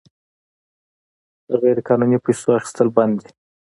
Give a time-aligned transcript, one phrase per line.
[1.47, 3.29] د غیرقانوني پیسو اخیستل بند دي؟